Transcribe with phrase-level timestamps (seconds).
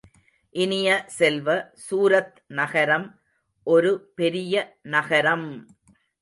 [0.55, 1.47] இனிய செல்வ,
[1.83, 3.05] சூரத் நகரம்
[3.67, 4.55] ஒரு பெரிய
[4.87, 5.47] நகரம்!